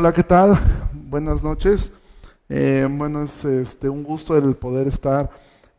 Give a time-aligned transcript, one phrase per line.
[0.00, 0.56] Hola, ¿qué tal?
[0.92, 1.90] Buenas noches.
[2.48, 5.28] Eh, bueno, es este, un gusto el poder estar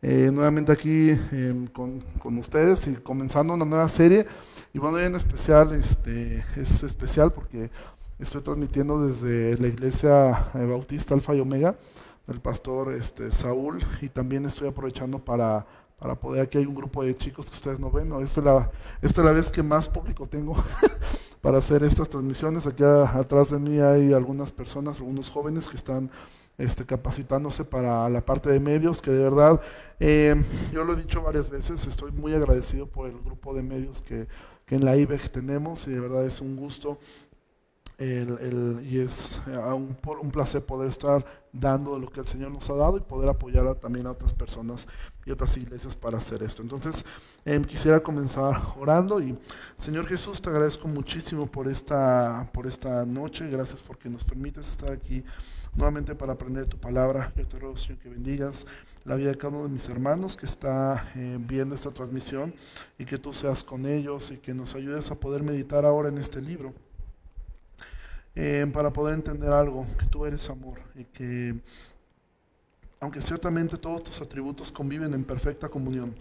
[0.02, 4.26] eh, nuevamente aquí em, con, con, ustedes y comenzando una nueva serie.
[4.74, 7.70] Y bueno, hoy en especial, este, es especial porque
[8.18, 11.74] estoy transmitiendo desde la iglesia eh, Bautista Alfa y Omega
[12.26, 15.64] del pastor este, Saúl y también estoy aprovechando para,
[15.98, 18.20] para poder, aquí hay un grupo de chicos que ustedes no ven, ¿no?
[18.20, 20.54] esta, es la, esta es la vez que más público tengo
[21.40, 22.66] para hacer estas transmisiones.
[22.66, 26.10] Aquí atrás de mí hay algunas personas, algunos jóvenes que están
[26.58, 29.60] este, capacitándose para la parte de medios, que de verdad,
[29.98, 30.34] eh,
[30.72, 34.28] yo lo he dicho varias veces, estoy muy agradecido por el grupo de medios que,
[34.66, 36.98] que en la IBEG tenemos y de verdad es un gusto
[38.00, 42.70] el, y es eh, un, un, placer poder estar dando lo que el Señor nos
[42.70, 44.88] ha dado y poder apoyar también a otras personas
[45.26, 46.62] y otras iglesias para hacer esto.
[46.62, 47.04] Entonces,
[47.44, 49.38] em, quisiera comenzar orando y
[49.76, 54.90] Señor Jesús, te agradezco muchísimo por esta, por esta noche, gracias porque nos permites estar
[54.90, 55.22] aquí
[55.74, 57.32] nuevamente para aprender tu palabra.
[57.36, 58.66] Yo te ruego, Señor, que bendigas
[59.04, 62.54] la vida de cada uno de mis hermanos que está eh, viendo esta transmisión
[62.98, 66.16] y que tú seas con ellos y que nos ayudes a poder meditar ahora en
[66.16, 66.72] este libro.
[68.34, 71.60] Eh, para poder entender algo, que tú eres amor y que
[73.00, 76.14] aunque ciertamente todos tus atributos conviven en perfecta comunión,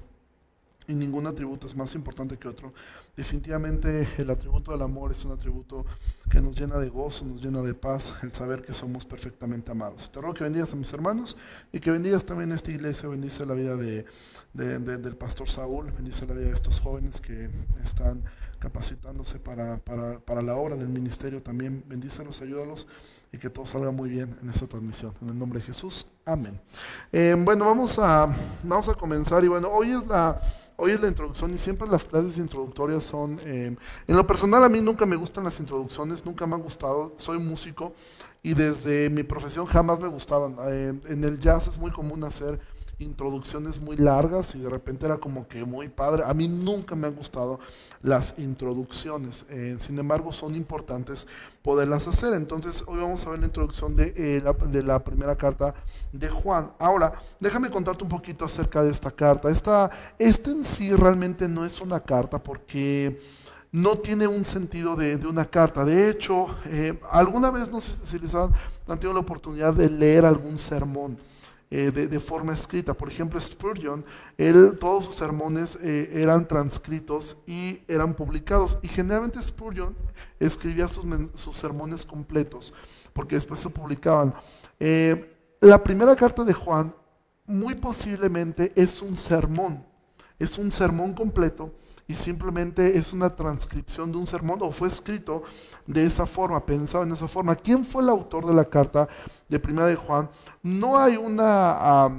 [0.90, 2.74] y ningún atributo es más importante que otro.
[3.16, 5.86] Definitivamente el atributo del amor es un atributo
[6.30, 10.12] que nos llena de gozo, nos llena de paz, el saber que somos perfectamente amados.
[10.12, 11.38] Te ruego que bendigas a mis hermanos
[11.72, 14.04] y que bendigas también a esta iglesia, bendice la vida de,
[14.54, 17.52] del pastor Saúl, bendice la vida de estos jóvenes que
[17.86, 18.24] están
[18.58, 21.84] capacitándose para, para, para la obra del ministerio también.
[21.88, 22.88] Bendícelos, ayúdalos
[23.32, 25.14] y que todo salga muy bien en esta transmisión.
[25.22, 26.60] En el nombre de Jesús, amén.
[27.12, 30.42] Eh, bueno, vamos a, vamos a comenzar y bueno, hoy es la
[30.82, 33.38] Hoy es la introducción y siempre las clases introductorias son...
[33.44, 33.76] Eh,
[34.08, 37.38] en lo personal a mí nunca me gustan las introducciones, nunca me han gustado, soy
[37.38, 37.92] músico
[38.42, 40.56] y desde mi profesión jamás me gustaban.
[40.70, 42.62] Eh, en el jazz es muy común hacer
[43.00, 46.24] introducciones muy largas y de repente era como que muy padre.
[46.26, 47.60] A mí nunca me han gustado
[48.02, 51.26] las introducciones, eh, sin embargo son importantes
[51.62, 52.34] poderlas hacer.
[52.34, 55.74] Entonces hoy vamos a ver la introducción de, eh, la, de la primera carta
[56.12, 56.72] de Juan.
[56.80, 59.50] Ahora, déjame contarte un poquito acerca de esta carta.
[59.50, 63.20] Esta, esta en sí realmente no es una carta porque
[63.72, 65.86] no tiene un sentido de, una carta.
[65.86, 68.52] De hecho, eh, alguna vez no sé si les han
[68.86, 71.18] tenido la oportunidad de leer algún sermón.
[71.72, 72.96] Eh, de, forma escrita.
[72.96, 74.04] Por ejemplo, Spurgeon,
[74.40, 78.80] él, todos sus sermones eh, eran transcritos y eran publicados.
[78.82, 79.96] Y generalmente Spurgeon
[80.40, 82.74] escribía sus, sus sermones completos,
[83.14, 84.34] porque después se publicaban.
[84.80, 86.92] Eh, la primera carta de Juan,
[87.46, 89.86] muy posiblemente, es un sermón.
[90.40, 91.72] Es un sermón completo
[92.10, 95.44] y simplemente es una transcripción de un sermón o fue escrito
[95.86, 97.56] de esa forma, pensado en esa forma.
[97.56, 99.08] ¿Quién fue el autor de la carta
[99.48, 100.28] de Primera de Juan?
[100.64, 102.10] No hay una...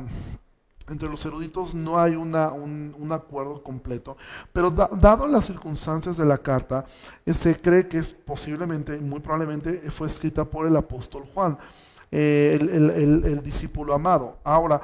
[0.89, 4.17] entre los eruditos no hay una, un, acuerdo completo,
[4.53, 6.87] pero dado las circunstancias de la carta,
[7.27, 11.59] eh, se cree que es posiblemente, muy probablemente, fue escrita por el apóstol Juan,
[12.13, 14.39] eh, el, el discípulo amado.
[14.45, 14.81] Ahora,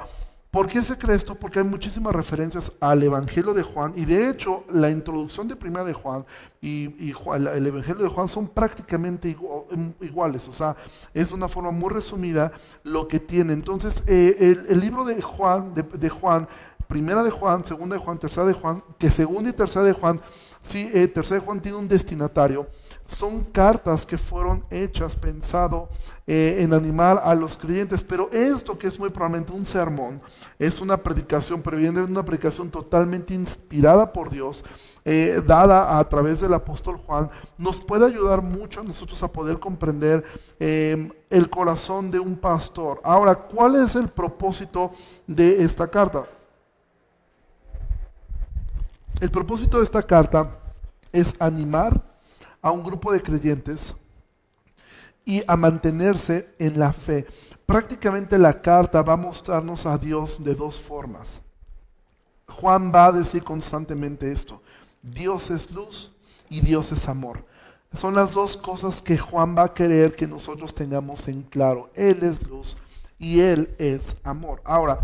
[0.51, 1.35] ¿Por qué se cree esto?
[1.35, 5.83] Porque hay muchísimas referencias al Evangelio de Juan y de hecho la introducción de Primera
[5.83, 6.25] de Juan
[6.61, 9.35] y, el Evangelio de Juan son prácticamente
[9.71, 10.75] em, iguales, o sea,
[11.13, 12.51] es una forma muy resumida
[12.83, 13.53] lo que tiene.
[13.53, 16.47] Entonces, eh, el, libro de Juan, de, Juan,
[16.87, 20.21] Primera de Juan, Segunda de Juan, Tercera de Juan, que Segunda y Tercera de Juan,
[20.61, 22.67] sí, eh, Tercera de Juan tiene un destinatario
[23.07, 25.89] son cartas que fueron hechas pensado
[26.27, 30.21] eh, en animar a los creyentes, pero esto que es muy probablemente un sermón,
[30.59, 34.65] es una predicación, pero viene una predicación totalmente inspirada por Dios,
[35.05, 39.57] eh, dada a través del apóstol Juan, nos puede ayudar mucho a nosotros a poder
[39.57, 40.21] comprender
[40.59, 42.99] em, el corazón de un pastor.
[43.05, 44.91] Ahora, ¿cuál es el propósito
[45.25, 46.25] de esta carta?
[49.21, 50.59] El propósito de esta carta
[51.13, 52.16] es animar
[52.61, 53.95] a un grupo de creyentes
[55.25, 57.25] y a mantenerse en la fe.
[57.65, 61.41] Prácticamente la carta va a mostrarnos a Dios de dos formas.
[62.47, 64.61] Juan va a decir constantemente esto.
[65.01, 66.11] Dios es luz
[66.49, 67.45] y Dios es amor.
[67.93, 71.89] Son las dos cosas que Juan va a querer que nosotros tengamos en claro.
[71.93, 72.77] Él es luz
[73.19, 74.61] y Él es amor.
[74.63, 74.99] Ahora,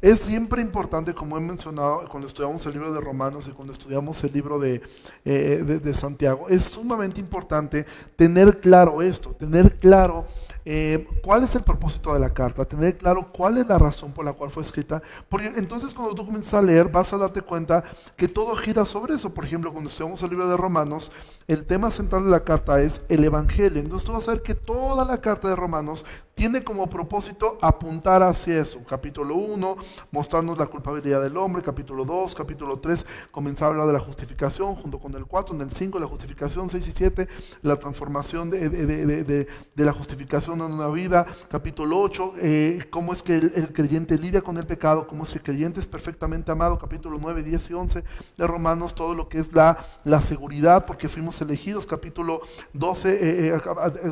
[0.00, 4.22] es siempre importante, como he mencionado cuando estudiamos el libro de Romanos y cuando estudiamos
[4.24, 4.80] el libro de,
[5.24, 7.84] eh, de, Santiago, es sumamente importante
[8.16, 10.26] tener claro esto, tener claro
[10.64, 14.24] eh, cuál es el propósito de la carta, tener claro cuál es la razón por
[14.24, 17.82] la cual fue escrita, porque entonces cuando tú comienzas a leer vas a darte cuenta
[18.16, 19.32] que todo gira sobre eso.
[19.32, 21.10] Por ejemplo, cuando estudiamos el libro de Romanos,
[21.46, 23.80] el tema central de la carta es el Evangelio.
[23.80, 26.04] Entonces tú vas a ver que toda la carta de Romanos
[26.38, 28.80] tiene como propósito apuntar hacia eso.
[28.88, 29.76] Capítulo 1,
[30.12, 31.62] mostrarnos la culpabilidad del hombre.
[31.64, 35.62] Capítulo 2, capítulo 3, comenzar a hablar de la justificación, junto con el 4, en
[35.62, 37.28] el 5, la justificación, 6 y 7,
[37.62, 41.26] la transformación de, de, la justificación en una vida.
[41.50, 45.38] Capítulo 8, eh, cómo es que el, creyente lidia con el pecado, cómo es que
[45.38, 46.78] el creyente es perfectamente amado.
[46.78, 48.04] Capítulo 9, 10 y 11
[48.36, 51.88] de Romanos, todo lo que es la, la seguridad, porque fuimos elegidos.
[51.88, 52.42] Capítulo
[52.74, 53.60] 12, eh,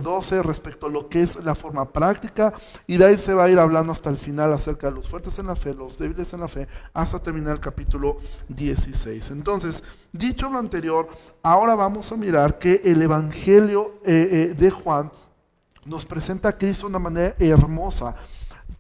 [0.03, 2.16] 12 eh, respecto a lo que es la forma práctica
[2.87, 5.39] y de ahí se va a ir hablando hasta el final acerca de los fuertes
[5.39, 8.19] en la fe, los débiles en la fe, hasta terminar el capítulo
[8.49, 9.31] 16.
[9.31, 11.09] Entonces, dicho lo anterior,
[11.43, 15.11] ahora vamos a mirar que el Evangelio eh, eh, de Juan
[15.85, 18.15] nos presenta a Cristo de una manera hermosa.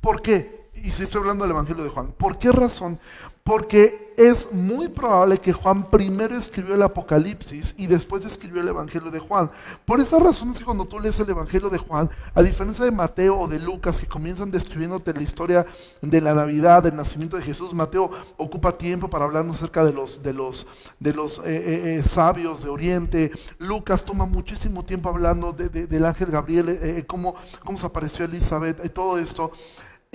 [0.00, 0.70] ¿Por qué?
[0.74, 2.98] Y si estoy hablando del Evangelio de Juan, ¿por qué razón?
[3.46, 9.08] Porque es muy probable que Juan primero escribió el Apocalipsis y después escribió el Evangelio
[9.12, 9.48] de Juan.
[9.84, 12.90] Por esa razón es que cuando tú lees el Evangelio de Juan, a diferencia de
[12.90, 15.64] Mateo o de Lucas, que comienzan describiéndote la historia
[16.02, 20.24] de la Navidad, del nacimiento de Jesús, Mateo ocupa tiempo para hablarnos acerca de los,
[20.24, 20.66] de los,
[20.98, 23.30] de los eh, eh, eh, sabios de Oriente.
[23.58, 29.52] Lucas toma muchísimo tiempo hablando del ángel Gabriel, cómo, cómo se apareció Elizabeth todo esto.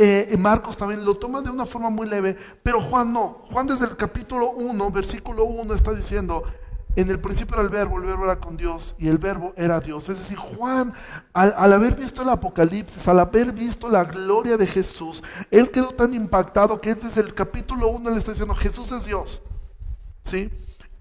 [0.04, 3.44] Eh, Marcos también lo toma de una forma muy leve, pero Juan no.
[3.52, 6.44] Juan desde el capítulo 1, versículo 1 está diciendo,
[6.96, 9.80] en el principio era el verbo, el verbo era con Dios y el verbo era
[9.80, 10.10] Dios.
[10.10, 10.92] Es decir, Juan,
[11.34, 15.90] al, al, haber visto el Apocalipsis, al haber visto la gloria de Jesús, él quedó
[15.92, 19.44] tan impactado que desde el capítulo 1 le está diciendo, Jesús es Dios.
[20.24, 20.50] ¿Sí?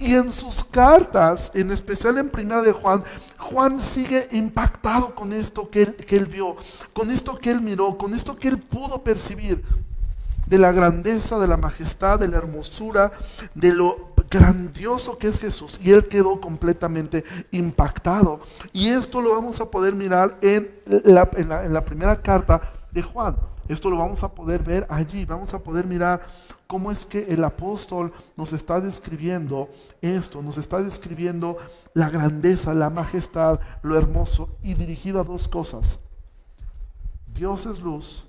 [0.00, 3.05] Y en sus cartas, en especial en primera de Juan,
[3.37, 6.56] Juan sigue impactado con esto que él, que él vio,
[6.94, 9.62] con esto que él miró, con esto que él pudo percibir
[10.47, 13.12] de la grandeza, de la majestad, de la hermosura,
[13.55, 15.79] de lo grandioso que es Jesús.
[15.82, 18.41] Y él quedó completamente impactado.
[18.73, 22.58] Y esto lo vamos a poder mirar en la, en la primera carta
[22.91, 23.37] de Juan.
[23.70, 25.25] Esto lo vamos a poder ver allí.
[25.25, 26.20] Vamos a poder mirar
[26.67, 29.69] cómo es que el apóstol nos está describiendo
[30.02, 31.56] esto, nos está describiendo
[31.94, 36.00] la grandeza, la majestad, lo hermoso y dirigido a dos cosas.
[37.32, 38.25] Dios es luz,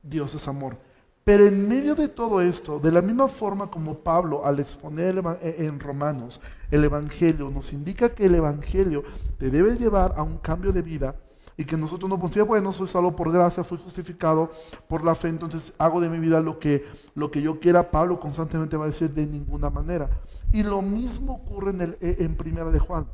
[0.00, 0.78] Dios es amor.
[1.24, 5.56] Pero en medio de todo esto, de la misma forma como Pablo al exponer eh,
[5.58, 6.40] en Romanos
[6.70, 9.02] el Evangelio nos indica que el Evangelio
[9.38, 11.16] te debe llevar a un cambio de vida,
[11.56, 14.50] y que nosotros no podemos bueno, soy salvo por gracia, fui justificado
[14.88, 17.90] por la fe, entonces hago de mi vida lo que, lo que yo quiera.
[17.90, 20.10] Pablo constantemente va a decir de ninguna manera.
[20.52, 23.06] Y lo mismo ocurre en, el, en primera de Juan.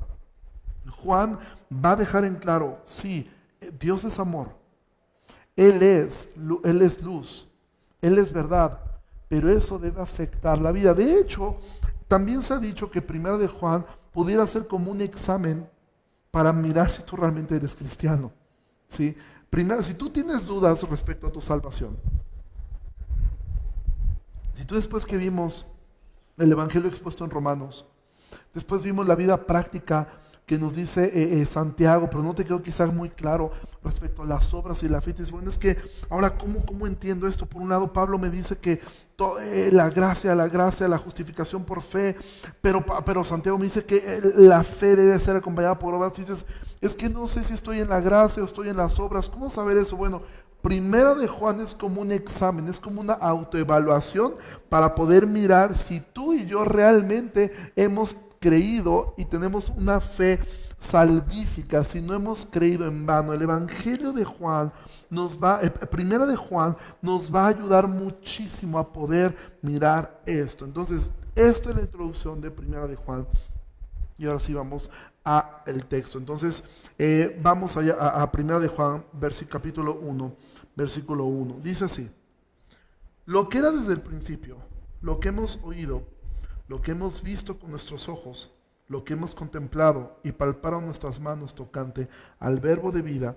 [0.91, 1.39] Juan
[1.73, 3.31] va a dejar en claro, sí,
[3.79, 4.49] Dios es amor,
[5.55, 6.31] Él es,
[6.65, 7.49] Él es luz,
[8.01, 8.81] Él es verdad,
[9.29, 10.95] pero eso debe afectar la vida.
[10.95, 11.57] De hecho,
[12.09, 15.69] también se ha dicho que primera de Juan pudiera ser como un examen
[16.33, 18.33] para mirar si tú realmente eres cristiano.
[18.89, 19.15] ¿sí?
[19.51, 21.97] Primero, si tú tienes dudas respecto a tu salvación,
[24.55, 25.67] si tú después que vimos
[26.39, 27.87] el Evangelio expuesto en Romanos,
[28.55, 30.09] después vimos la vida práctica
[30.53, 33.51] que nos dice eh, eh, Santiago, pero no te quedó quizás muy claro
[33.83, 35.15] respecto a las obras y la fe.
[35.31, 35.79] Bueno, es que
[36.11, 37.47] ahora, ¿cómo, ¿cómo entiendo esto?
[37.47, 41.81] Por un lado, Pablo me dice que eh, la gracia, la gracia, la justificación por
[41.81, 42.17] fe,
[42.61, 46.13] pero, pero Santiago me dice que la fe debe ser acompañada por obras.
[46.13, 46.45] Dices,
[46.83, 49.31] es que no sé si estoy en la gracia o estoy en las obras.
[49.31, 49.97] ¿Cómo saber eso?
[49.97, 50.21] Bueno,
[50.61, 54.35] Primera de Juan es como un examen, es como una autoevaluación
[54.69, 60.41] para poder mirar si tú y yo realmente hemos creído y tenemos una fe
[60.79, 63.33] salvífica, si no hemos creído en vano.
[63.33, 64.73] El Evangelio de Juan
[65.09, 70.65] nos va, eh, primera de Juan nos va a ayudar muchísimo a poder mirar esto.
[70.65, 73.27] Entonces, esto es la introducción de primera de Juan.
[74.19, 74.91] Y ahora sí vamos
[75.25, 76.19] a el texto.
[76.19, 76.65] Entonces,
[76.99, 79.05] eh, vamos allá a, a primera de Juan,
[79.49, 80.37] capítulo 1,
[80.75, 81.61] versículo 1.
[81.63, 82.11] Dice así,
[83.25, 84.57] lo que era desde el principio,
[85.01, 86.03] lo que hemos oído,
[86.69, 88.53] lo que hemos visto con nuestros ojos,
[88.89, 93.37] lo que hemos contemplado y palparon nuestras manos tocante al verbo de vida,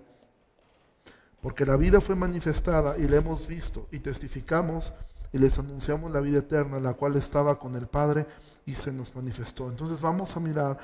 [1.42, 4.94] porque la vida fue manifestada y la hemos visto y testificamos
[5.32, 8.26] y les anunciamos la vida eterna, la cual estaba con el Padre
[8.66, 9.70] y se nos manifestó.
[9.70, 10.78] Entonces vamos a mirar,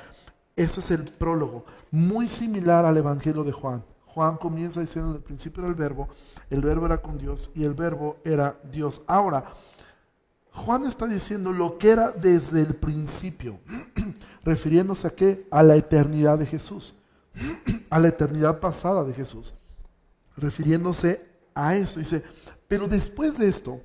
[0.55, 3.83] ese es el prólogo, muy similar al Evangelio de Juan.
[4.05, 6.09] Juan comienza diciendo, en el principio era el verbo,
[6.49, 9.01] el verbo era con Dios y el verbo era Dios.
[9.07, 9.43] Ahora,
[10.53, 13.59] Juan está diciendo lo que era desde el principio,
[14.43, 15.47] refiriéndose a qué?
[15.49, 16.95] A la eternidad de Jesús,
[17.89, 19.53] a la eternidad pasada de Jesús.
[20.37, 21.99] refiriéndose a esto.
[21.99, 22.23] Dice,
[22.67, 23.81] pero después de esto,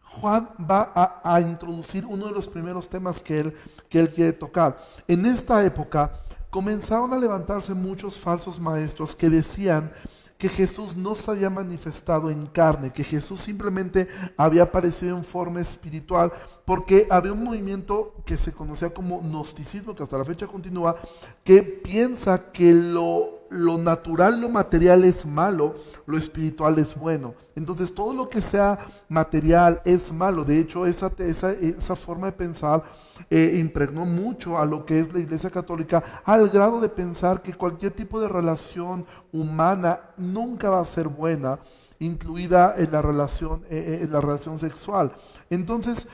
[0.00, 3.54] Juan va a, introducir uno de los primeros temas que él,
[3.88, 4.78] que él quiere tocar.
[5.06, 6.12] En esta época
[6.50, 9.92] comenzaron a levantarse muchos falsos maestros que decían
[10.38, 15.60] que Jesús no se había manifestado en carne, que Jesús simplemente había aparecido en forma
[15.60, 16.32] espiritual,
[16.64, 20.94] porque había un movimiento que se conocía como gnosticismo, que hasta la fecha continúa,
[21.42, 25.74] que piensa que lo lo natural, lo material es malo,
[26.06, 27.34] lo espiritual es bueno.
[27.56, 28.78] Entonces todo lo que sea
[29.08, 30.44] material es malo.
[30.44, 32.82] De hecho, esa, esa, esa forma de pensar
[33.30, 37.54] eh, impregnó mucho a lo que es la Iglesia Católica, al grado de pensar que
[37.54, 41.58] cualquier tipo de relación humana nunca va a ser buena,
[41.98, 45.12] incluida en la relación, eh, eh, en la relación sexual.
[45.50, 46.06] Entonces,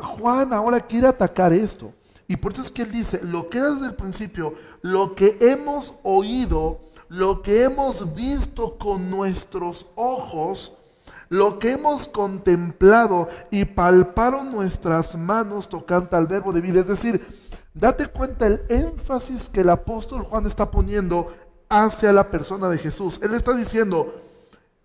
[0.00, 1.92] Juan ahora quiere atacar esto.
[2.32, 5.36] Y por eso es que él dice, lo que era desde el principio, lo que
[5.38, 10.72] hemos oído, lo que hemos visto con nuestros ojos,
[11.28, 16.80] lo que hemos contemplado y palparon nuestras manos tocando al verbo de vida.
[16.80, 17.20] Es decir,
[17.74, 21.30] date cuenta el énfasis que el apóstol Juan está poniendo
[21.68, 23.20] hacia la persona de Jesús.
[23.22, 24.22] Él está diciendo,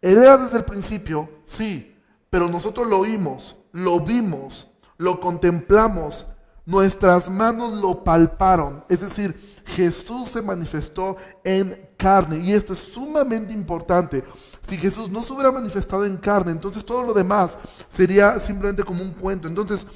[0.01, 1.96] él era desde el principio, sí,
[2.30, 6.27] pero nosotros lo oímos, lo vimos, lo contemplamos,
[6.68, 8.84] nuestras manos lo palparon.
[8.90, 9.34] Es decir,
[9.68, 12.40] Jesús se manifestó en carne.
[12.40, 14.24] Y esto es sumamente importante.
[14.62, 17.58] Si Jesús no se hubiera manifestado en carne, entonces todo lo demás
[17.88, 19.48] sería simplemente como un cuento.
[19.48, 19.88] Entonces,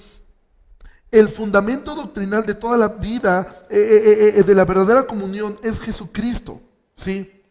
[1.11, 5.79] el fundamento doctrinal de toda la vida, eh, eh, eh, de la verdadera comunión, es
[5.79, 6.61] Jesucristo.
[6.95, 7.43] ¿Sí?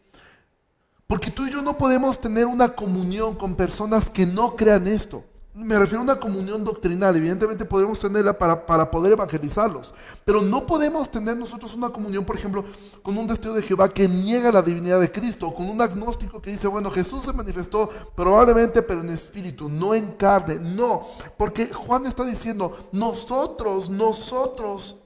[1.05, 5.23] Porque tú y yo no podemos tener una comunión con personas que no crean esto.
[5.53, 7.13] Me refiero a una comunión doctrinal.
[7.13, 9.93] Evidentemente podemos tenerla para, para, poder evangelizarlos.
[10.23, 12.63] Pero no podemos tener nosotros una comunión, por ejemplo,
[13.03, 15.49] con un testigo de Jehová que niega la divinidad de Cristo.
[15.49, 19.93] O con un agnóstico que dice, bueno, Jesús se manifestó probablemente, pero en espíritu, no
[19.93, 20.57] en carne.
[20.57, 21.05] No,
[21.37, 24.99] porque Juan está diciendo, nosotros, nosotros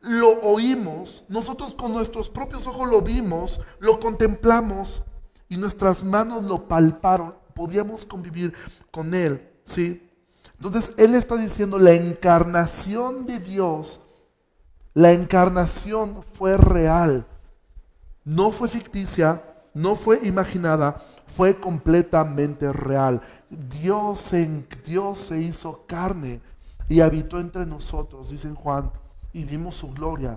[0.00, 5.02] lo oímos, nosotros con nuestros propios ojos lo vimos, lo contemplamos
[5.48, 7.34] y nuestras manos lo palparon.
[7.54, 8.52] Podíamos convivir
[8.90, 10.02] con Él ¿Sí?
[10.56, 14.00] Entonces Él está diciendo, la encarnación de Dios,
[14.94, 17.24] la encarnación fue real,
[18.24, 23.22] no fue ficticia, no fue imaginada, fue completamente real.
[23.48, 26.40] Dios, en, Dios se hizo carne
[26.88, 28.90] y habitó entre nosotros, dice Juan,
[29.32, 30.36] y vimos su gloria,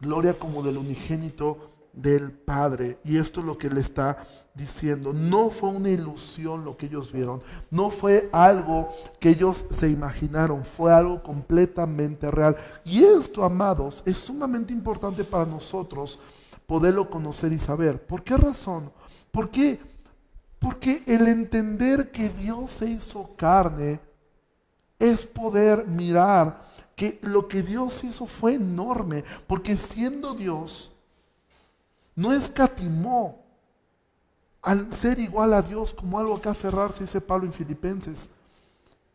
[0.00, 2.98] gloria como del unigénito del Padre.
[3.04, 4.16] Y esto es lo que le está
[4.54, 5.12] diciendo.
[5.12, 7.42] No fue una ilusión lo que ellos vieron.
[7.70, 8.88] No fue algo
[9.18, 10.64] que ellos se imaginaron.
[10.64, 12.56] Fue algo completamente real.
[12.84, 16.18] Y esto, amados, es sumamente importante para nosotros
[16.66, 18.04] poderlo conocer y saber.
[18.04, 18.92] ¿Por qué razón?
[19.30, 19.80] Porque,
[20.58, 24.00] porque el entender que Dios se hizo carne
[24.98, 26.62] es poder mirar
[26.94, 29.24] que lo que Dios hizo fue enorme.
[29.46, 30.89] Porque siendo Dios,
[32.20, 33.42] no escatimó
[34.60, 38.28] al ser igual a Dios como algo que aferrarse, dice Pablo en Filipenses,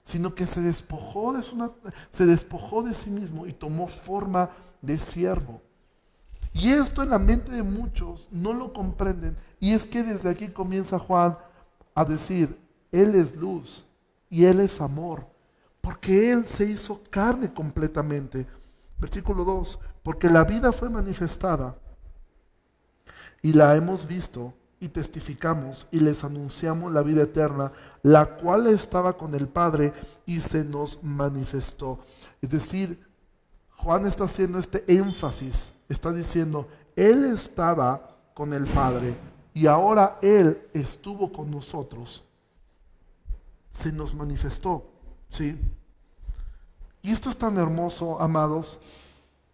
[0.02, 1.72] sino que se despojó de, su,
[2.10, 4.50] se despojó de sí mismo y tomó forma
[4.82, 5.62] de siervo.
[6.52, 9.36] Y esto en la mente de muchos no lo comprenden.
[9.60, 11.38] Y es que desde aquí comienza Juan
[11.94, 12.60] a decir,
[12.92, 13.86] Él es luz
[14.32, 15.28] y Él es amor,
[15.80, 18.48] porque Él se hizo carne completamente.
[18.98, 21.78] Versículo 2, porque la vida fue manifestada
[23.46, 27.72] y la hemos visto y testificamos y les anunciamos la vida eterna,
[28.02, 29.94] la cual estaba con el Padre
[30.26, 32.00] y se nos manifestó.
[32.42, 33.08] Es decir,
[33.70, 39.16] Juan está haciendo este énfasis, está diciendo, Él estaba con el Padre
[39.54, 42.24] y ahora Él estuvo con nosotros.
[43.70, 44.90] Se nos manifestó,
[45.30, 45.56] ¿sí?
[47.04, 48.80] Y esto es tan hermoso, amados,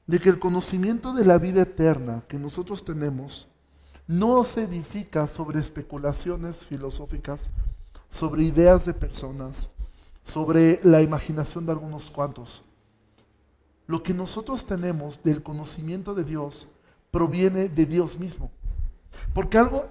[0.07, 3.50] de que el conocimiento de la vida eterna que nosotros tenemos,
[4.12, 7.50] no se edifica sobre especulaciones filosóficas,
[8.10, 9.70] sobre ideas de personas,
[10.22, 12.62] sobre la imaginación de algunos cuantos.
[13.88, 16.68] Lo que nosotros tenemos del conocimiento de Dios
[17.10, 18.51] proviene de Dios mismo.
[19.34, 19.86] Porque algo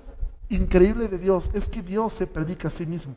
[0.51, 3.17] increíble de Dios es que Dios se predica a sí mismo.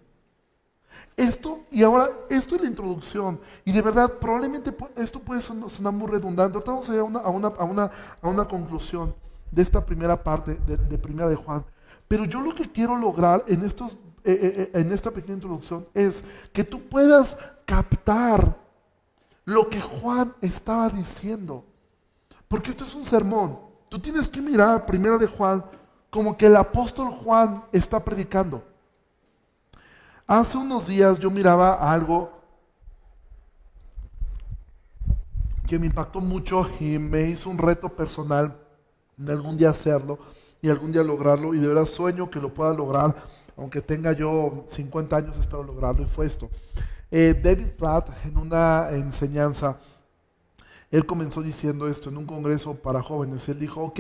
[1.18, 3.42] Esto, y ahora, esto es la introducción.
[3.66, 6.56] Y de verdad, probablemente esto puede sonar muy redundante.
[6.56, 7.92] Ahorita vamos a llegar a una, a una,
[8.22, 9.14] a una conclusión
[9.54, 11.64] de esta primera parte de, Primera de Juan.
[12.08, 13.94] Pero yo lo que quiero lograr en, estos,
[14.24, 18.58] eh, eh, eh, en esta pequeña introducción es que tú puedas captar
[19.46, 21.64] lo que Juan estaba diciendo.
[22.48, 23.60] Porque esto es un sermón.
[23.90, 25.64] Tú tienes que mirar Primera de Juan
[26.10, 28.64] como que el apóstol Juan está predicando.
[30.26, 32.32] Hace unos días yo miraba algo
[35.68, 38.63] que me impactó mucho y me hizo un reto personal
[39.18, 40.20] de algún día hacerlo
[40.62, 43.16] y algún día lograrlo y de verdad sueño que lo pueda lograr,
[43.58, 46.50] aunque tenga yo 50 años espero lograrlo y fue esto.
[47.12, 49.80] Eh, David Platt en una enseñanza,
[50.90, 54.00] él comenzó diciendo esto en un congreso para jóvenes, él dijo, ok,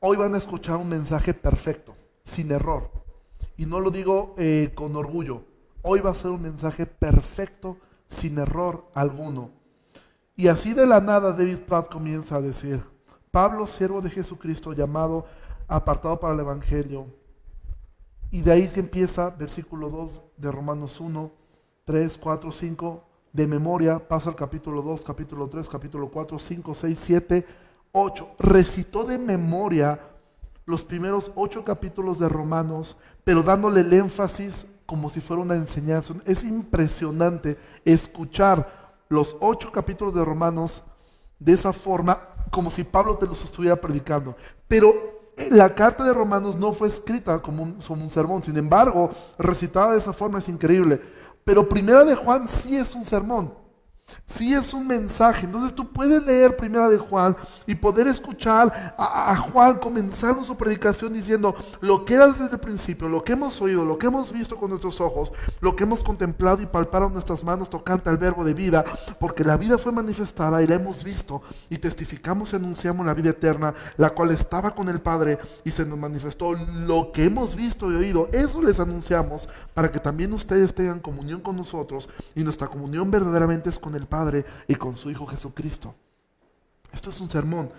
[0.00, 2.90] hoy van a escuchar un mensaje perfecto, sin error.
[3.56, 5.44] Y no lo digo eh, con orgullo,
[5.82, 9.50] hoy va a ser un mensaje perfecto, sin error alguno.
[10.34, 12.82] Y así de la nada David Platt comienza a decir,
[13.34, 15.26] Pablo, siervo de Jesucristo, llamado,
[15.66, 17.08] apartado para el Evangelio.
[18.30, 21.32] Y de ahí que empieza, versículo 2 de Romanos 1,
[21.84, 26.98] 3, 4, 5, de memoria, pasa al capítulo 2, capítulo 3, capítulo 4, 5, 6,
[27.00, 27.46] 7,
[27.90, 28.28] 8.
[28.38, 29.98] Recitó de memoria
[30.64, 36.14] los primeros ocho capítulos de Romanos, pero dándole el énfasis como si fuera una enseñanza.
[36.24, 40.84] Es impresionante escuchar los ocho capítulos de Romanos
[41.40, 44.36] de esa forma, como si Pablo te los estuviera predicando.
[44.68, 44.92] Pero
[45.50, 49.92] la carta de Romanos no fue escrita como un, como un sermón, sin embargo, recitada
[49.92, 51.00] de esa forma es increíble.
[51.44, 53.63] Pero primera de Juan sí es un sermón.
[54.26, 55.46] Sí es un mensaje.
[55.46, 61.12] Entonces tú puedes leer Primera de Juan y poder escuchar a, Juan comenzando su predicación
[61.12, 64.56] diciendo lo que era desde el principio, lo que hemos oído, lo que hemos visto
[64.56, 68.54] con nuestros ojos, lo que hemos contemplado y palpado nuestras manos tocante al verbo de
[68.54, 68.84] vida,
[69.18, 73.30] porque la vida fue manifestada y la hemos visto y testificamos y anunciamos la vida
[73.30, 76.54] eterna, la cual estaba con el Padre y se nos manifestó
[76.86, 78.28] lo que hemos visto y oído.
[78.32, 83.68] Eso les anunciamos para que también ustedes tengan comunión con nosotros y nuestra comunión verdaderamente
[83.68, 85.94] es con el Padre y con su Hijo Jesucristo.
[86.92, 87.70] Esto es un sermón.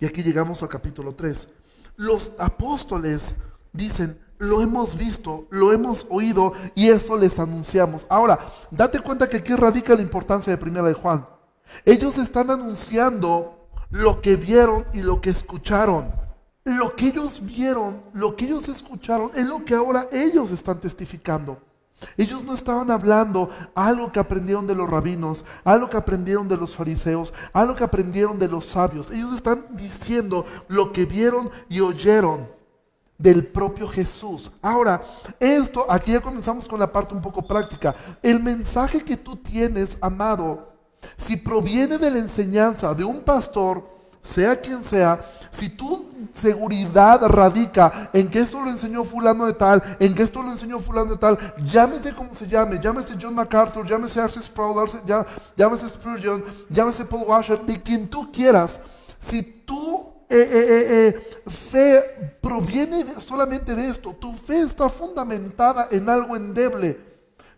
[0.00, 1.48] Y aquí llegamos al capítulo 3.
[1.96, 3.36] Los apóstoles
[3.72, 8.06] dicen, lo hemos visto, lo hemos oído y eso les anunciamos.
[8.08, 8.38] Ahora,
[8.70, 11.26] date cuenta que aquí radica la importancia de Primera de Juan.
[11.84, 16.12] Ellos están anunciando lo que vieron y lo que escucharon.
[16.64, 21.60] Lo que ellos vieron, lo que ellos escucharon, es lo que ahora ellos están testificando.
[22.16, 26.76] Ellos no estaban hablando algo que aprendieron de los rabinos, algo que aprendieron de los
[26.76, 29.10] fariseos, algo que aprendieron de los sabios.
[29.10, 32.48] Ellos están diciendo lo que vieron y oyeron
[33.18, 34.50] del propio Jesús.
[34.60, 35.02] Ahora,
[35.38, 37.94] esto, aquí ya comenzamos con la parte un poco práctica.
[38.20, 40.72] El mensaje que tú tienes, amado,
[41.16, 43.91] si proviene de la enseñanza de un pastor,
[44.22, 49.82] sea quien sea, si tu seguridad radica en que esto lo enseñó fulano de tal,
[49.98, 53.84] en que esto lo enseñó fulano de tal, llámese como se llame, llámese John MacArthur,
[53.84, 54.88] llámese Arce Sproul,
[55.56, 58.80] llámese Spurgeon, llámese Paul Washer, de quien tú quieras,
[59.18, 66.08] si tu eh, eh, eh, fe proviene solamente de esto, tu fe está fundamentada en
[66.08, 66.98] algo endeble,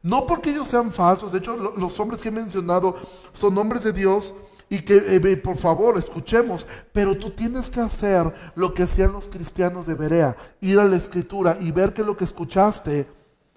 [0.02, 2.96] no porque ellos sean falsos, de hecho los hombres que he mencionado
[3.32, 4.34] son hombres de Dios,
[4.68, 9.28] y que eh, por favor escuchemos, pero tú tienes que hacer lo que hacían los
[9.28, 13.06] cristianos de Berea, ir a la escritura y ver que lo que escuchaste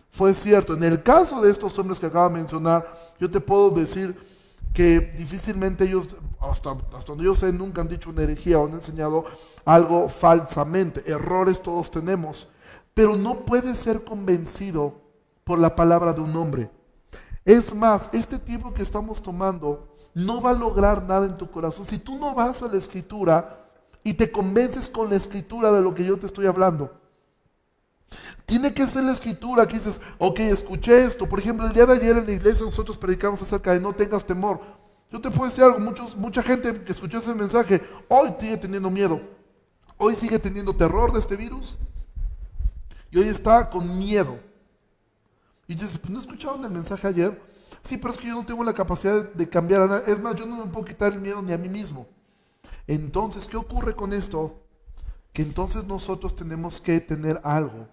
[0.10, 0.74] fue cierto.
[0.74, 2.86] En el caso de estos hombres que acabo de mencionar,
[3.20, 4.16] yo te puedo decir
[4.74, 8.74] que difícilmente ellos, hasta, hasta donde yo sé, nunca han dicho una herejía o han
[8.74, 9.26] enseñado
[9.66, 11.04] algo falsamente.
[11.10, 12.48] Errores todos tenemos,
[12.94, 15.02] pero no puedes ser convencido
[15.44, 16.70] por la palabra de un hombre.
[17.46, 21.86] Es más, este tiempo que estamos tomando no va a lograr nada en tu corazón.
[21.86, 23.70] Si tú no vas a la escritura
[24.04, 26.92] y te convences con la escritura de lo que yo te estoy hablando.
[28.48, 31.30] Tiene que ser la escritura que dices, ok, escuché esto.
[31.30, 34.26] Por ejemplo, el día de ayer en la iglesia nosotros predicamos acerca de no tengas
[34.26, 34.60] temor.
[35.12, 38.90] Yo te puedo decir algo, muchos, mucha gente que escuchó ese mensaje hoy sigue teniendo
[38.90, 39.22] miedo.
[39.98, 41.78] Hoy sigue teniendo terror de este virus.
[43.12, 44.40] Y hoy está con miedo.
[45.68, 47.40] Y dices, pues no escucharon el mensaje ayer.
[47.82, 50.04] Sí, pero es que yo no tengo la capacidad de cambiar a nada.
[50.08, 52.08] Es más, yo no me puedo quitar el miedo ni a mí mismo.
[52.86, 54.62] Entonces, ¿qué ocurre con esto?
[55.34, 57.88] Que entonces nosotros tenemos que tener algo.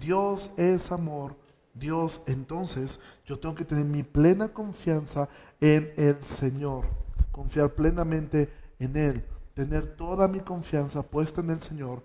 [0.00, 1.36] Dios es amor.
[1.74, 5.28] Dios, entonces yo tengo que tener mi plena confianza
[5.60, 6.86] en el Señor.
[7.32, 9.24] Confiar plenamente en Él.
[9.54, 12.02] Tener toda mi confianza puesta en el Señor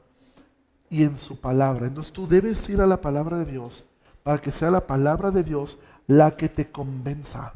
[0.90, 1.88] y en su palabra.
[1.88, 3.86] Entonces tú debes ir a la palabra de Dios
[4.30, 7.56] para que sea la palabra de Dios la que te convenza,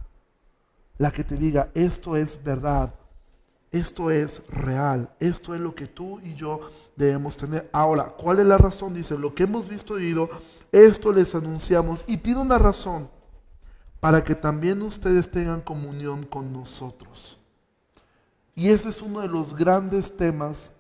[0.98, 2.92] la que te diga, esto es verdad,
[3.70, 6.62] esto es real, esto es lo que tú y yo
[6.96, 7.70] debemos tener.
[7.72, 8.96] Ahora, ¿cuál es la razón?
[8.96, 10.28] Dice, lo que hemos visto y oído,
[10.72, 12.06] esto les anunciamos.
[12.08, 13.08] Y tiene una razón,
[14.00, 17.38] para que también ustedes tengan comunión con nosotros.
[18.56, 20.72] Y ese es uno de los grandes temas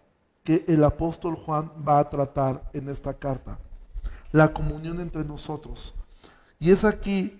[0.43, 3.59] que el apóstol Juan va a tratar en esta carta.
[4.33, 5.93] La comunión entre nosotros.
[6.59, 7.39] Y es aquí,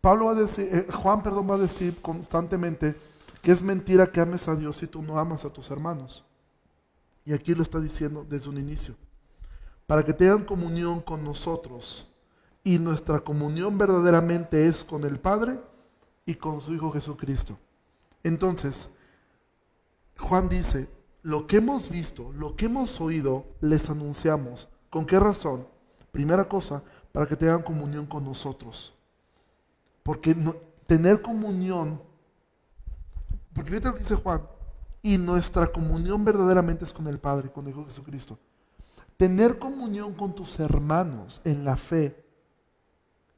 [0.00, 2.94] Pablo va a decir, eh, Juan, perdón, va a decir constantemente
[3.42, 6.24] que es mentira que ames a Dios si tú no amas a tus hermanos.
[7.24, 8.94] Y aquí lo está diciendo desde un inicio.
[9.86, 12.06] Para que tengan comunión con nosotros.
[12.62, 15.60] Y nuestra comunión verdaderamente es con el Padre
[16.24, 17.58] y con su Hijo Jesucristo.
[18.22, 18.90] Entonces,
[20.18, 20.88] Juan dice,
[21.22, 24.68] lo que hemos visto, lo que hemos oído, les anunciamos.
[24.90, 25.66] ¿Con qué razón?
[26.16, 28.94] Primera cosa, para que tengan comunión con nosotros.
[30.02, 30.34] Porque
[30.86, 32.00] tener comunión,
[33.52, 34.40] porque fíjate lo que dice Juan,
[35.02, 38.38] y nuestra comunión verdaderamente es con el Padre, con el Hijo Jesucristo.
[39.18, 42.24] Tener comunión con tus hermanos en la fe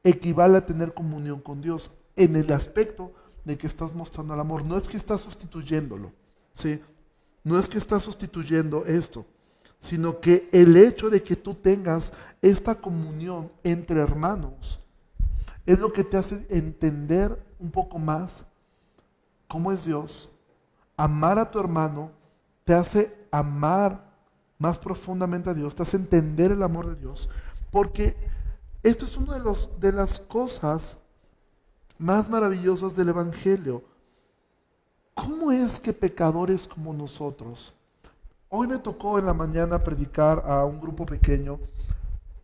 [0.04, 3.12] equivale a tener comunión con Dios en el aspecto
[3.44, 4.64] de que estás mostrando el amor.
[4.64, 6.12] No es que estás sustituyéndolo,
[6.54, 6.80] ¿sí?
[7.42, 9.26] No es que estás sustituyendo esto,
[9.80, 12.12] sino que el hecho de que tú tengas
[12.42, 14.80] esta comunión entre hermanos
[15.66, 18.46] es lo que te hace entender un poco más
[19.46, 20.30] cómo es Dios.
[20.96, 22.10] Amar a tu hermano
[22.64, 24.08] te hace amar
[24.58, 27.28] más profundamente a Dios, te hace entender el amor de Dios,
[27.70, 28.16] porque
[28.82, 30.98] esto es una de, los, de las cosas
[31.98, 33.82] más maravillosas del Evangelio.
[35.14, 37.74] ¿Cómo es que pecadores como nosotros,
[38.50, 41.58] hoy me tocó en la mañana predicar a un grupo pequeño,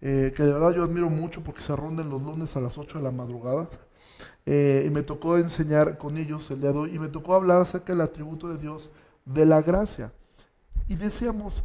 [0.00, 2.98] eh, que de verdad yo admiro mucho porque se ronden los lunes a las 8
[2.98, 3.68] de la madrugada,
[4.46, 7.62] eh, y me tocó enseñar con ellos el día de hoy, y me tocó hablar
[7.62, 8.90] acerca del atributo de Dios,
[9.24, 10.12] de la gracia.
[10.88, 11.64] Y decíamos,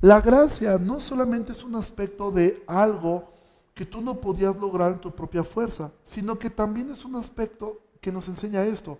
[0.00, 3.32] la gracia no solamente es un aspecto de algo
[3.74, 7.80] que tú no podías lograr en tu propia fuerza, sino que también es un aspecto
[8.00, 8.98] que nos enseña esto.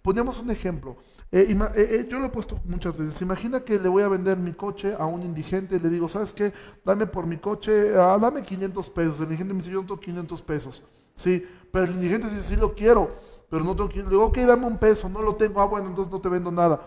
[0.00, 0.96] Ponemos un ejemplo.
[1.30, 3.20] Eh, eh, eh, yo lo he puesto muchas veces.
[3.20, 6.32] Imagina que le voy a vender mi coche a un indigente y le digo, ¿sabes
[6.32, 6.52] qué?
[6.84, 9.18] Dame por mi coche, ah, dame 500 pesos.
[9.18, 10.84] El indigente me dice, yo no tengo 500 pesos.
[11.12, 13.10] Sí, pero el indigente dice, sí lo quiero,
[13.50, 14.10] pero no tengo 500.
[14.10, 15.60] Le digo, ok, dame un peso, no lo tengo.
[15.60, 16.80] Ah, bueno, entonces no te vendo nada.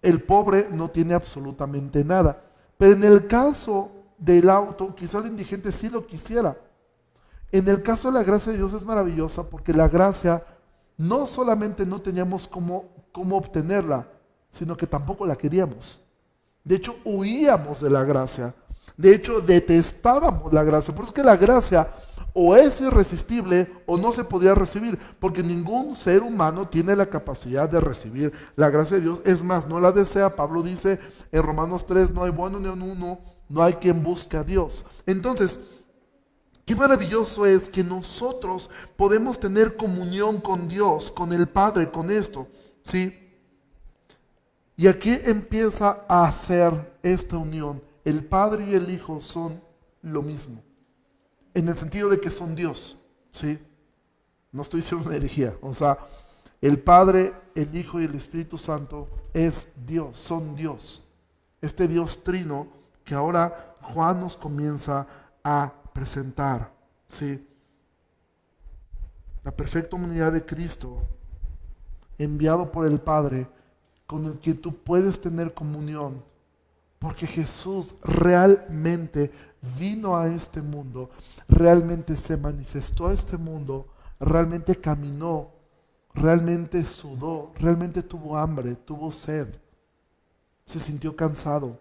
[0.00, 2.44] El pobre no tiene absolutamente nada.
[2.76, 6.56] Pero en el caso del auto, quizá el indigente sí lo quisiera.
[7.50, 10.44] En el caso de la gracia de Dios es maravillosa porque la gracia
[10.98, 14.06] no solamente no teníamos cómo, cómo obtenerla,
[14.50, 16.00] sino que tampoco la queríamos.
[16.64, 18.54] De hecho, huíamos de la gracia.
[18.96, 20.94] De hecho, detestábamos la gracia.
[20.94, 21.88] Por eso es que la gracia
[22.34, 27.68] o es irresistible o no se podría recibir, porque ningún ser humano tiene la capacidad
[27.68, 29.20] de recibir la gracia de Dios.
[29.24, 30.34] Es más, no la desea.
[30.34, 30.98] Pablo dice
[31.30, 34.84] en Romanos 3, no hay bueno ni uno, no hay quien busque a Dios.
[35.06, 35.60] Entonces,
[36.68, 42.46] qué maravilloso es que nosotros podemos tener comunión con Dios, con el Padre, con esto,
[42.84, 43.18] ¿sí?
[44.76, 47.82] Y aquí empieza a hacer esta unión.
[48.04, 49.62] El Padre y el Hijo son
[50.02, 50.62] lo mismo,
[51.54, 52.98] en el sentido de que son Dios,
[53.32, 53.58] ¿sí?
[54.52, 55.96] No estoy diciendo una herejía, o sea,
[56.60, 61.02] el Padre, el Hijo y el Espíritu Santo es Dios, son Dios.
[61.62, 62.68] Este Dios trino
[63.04, 65.06] que ahora Juan nos comienza
[65.42, 66.72] a presentar.
[67.08, 67.44] ¿sí?
[69.42, 71.02] La perfecta humanidad de Cristo,
[72.18, 73.48] enviado por el Padre,
[74.06, 76.22] con el que tú puedes tener comunión,
[77.00, 79.32] porque Jesús realmente
[79.76, 81.10] vino a este mundo,
[81.48, 83.88] realmente se manifestó a este mundo,
[84.20, 85.50] realmente caminó,
[86.14, 89.48] realmente sudó, realmente tuvo hambre, tuvo sed,
[90.64, 91.80] se sintió cansado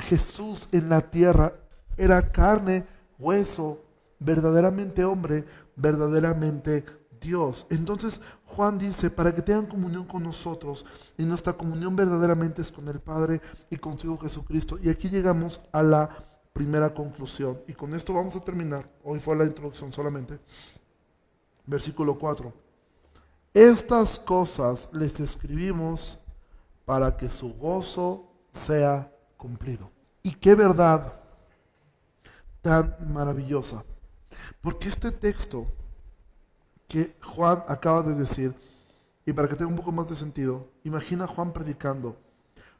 [0.00, 1.54] Jesús en la tierra
[1.96, 2.86] era carne,
[3.18, 3.84] hueso,
[4.18, 5.44] verdaderamente hombre,
[5.76, 6.84] verdaderamente
[7.20, 7.66] Dios.
[7.70, 12.88] Entonces Juan dice, para que tengan comunión con nosotros, y nuestra comunión verdaderamente es con
[12.88, 14.78] el Padre y consigo Jesucristo.
[14.82, 16.08] Y aquí llegamos a la
[16.52, 17.60] primera conclusión.
[17.68, 18.90] Y con esto vamos a terminar.
[19.04, 20.38] Hoy fue la introducción solamente.
[21.66, 22.52] Versículo 4.
[23.52, 26.18] Estas cosas les escribimos
[26.84, 29.90] para que su gozo sea cumplido.
[30.22, 31.20] Y qué verdad
[32.66, 33.84] tan maravillosa.
[34.60, 35.68] Porque este texto
[36.88, 38.52] que Juan acaba de decir,
[39.24, 42.16] y para que tenga un poco más de sentido, imagina a Juan predicando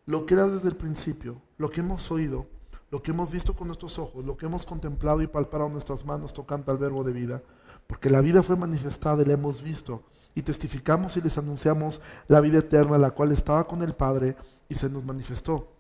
[0.05, 2.49] lo que era desde el principio, lo que hemos oído,
[2.91, 6.35] lo que hemos visto con nuestros ojos, lo que hemos contemplado y palpado nuestras manos
[6.35, 7.41] tocando al verbo de vida,
[7.87, 10.03] porque la vida fue manifestada y la hemos visto,
[10.35, 14.35] y testificamos y les anunciamos la vida eterna, la cual estaba con el Padre
[14.69, 15.76] y se nos manifestó.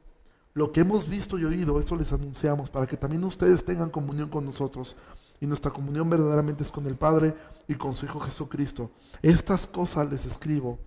[0.56, 4.30] Lo que hemos visto y oído, esto les anunciamos, para que también ustedes tengan comunión
[4.30, 4.96] con nosotros.
[5.38, 7.34] Y nuestra comunión verdaderamente es con el Padre
[7.68, 8.90] y con su Hijo Jesucristo.
[9.20, 10.78] Estas cosas les escribo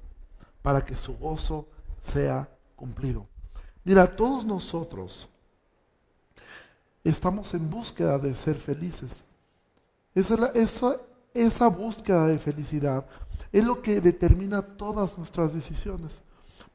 [0.63, 1.67] para que su gozo
[1.99, 3.27] sea cumplido.
[3.83, 5.29] Mira, todos nosotros
[7.03, 9.23] estamos en búsqueda de ser felices.
[10.15, 10.51] Esa,
[11.35, 13.05] esa búsqueda de felicidad
[13.51, 16.23] es lo que determina todas nuestras decisiones.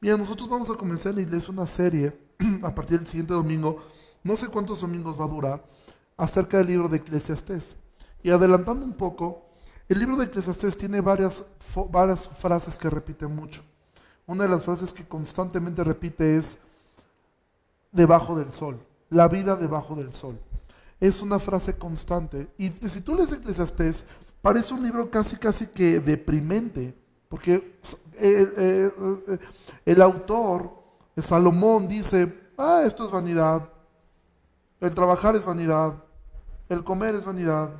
[0.01, 2.17] Mira, nosotros vamos a comenzar en la iglesia una serie
[2.63, 3.81] a partir del siguiente domingo,
[4.23, 5.65] no sé cuántos domingos va a durar,
[6.17, 7.77] acerca del libro de Eclesiastés.
[8.23, 9.45] Y adelantando un poco,
[9.87, 11.45] el libro de Eclesiastés tiene varias,
[11.91, 13.63] varias frases que repiten mucho.
[14.25, 16.57] Una de las frases que constantemente repite es
[17.91, 18.79] debajo del sol,
[19.09, 20.39] la vida debajo del sol.
[20.99, 22.47] Es una frase constante.
[22.57, 24.05] Y si tú lees Eclesiastés,
[24.41, 26.97] parece un libro casi, casi que deprimente,
[27.29, 27.77] porque
[28.17, 28.89] eh, eh,
[29.27, 29.37] eh,
[29.85, 30.71] el autor,
[31.15, 33.69] Salomón, dice, ah, esto es vanidad,
[34.81, 35.93] el trabajar es vanidad,
[36.69, 37.71] el comer es vanidad,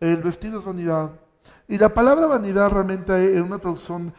[0.00, 1.12] el vestido es vanidad.
[1.66, 4.12] Y la palabra vanidad realmente en una traducción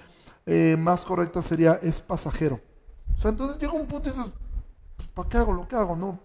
[0.80, 2.60] más correcta sería es pasajero.
[3.16, 4.32] O sea, entonces llega un punto y dices,
[4.96, 5.96] pues, ¿para qué hago lo que hago?
[5.96, 6.20] No?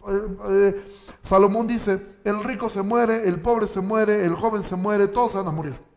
[1.22, 5.32] Salomón dice, el rico se muere, el pobre se muere, el joven se muere, todos
[5.32, 5.93] se van a morir.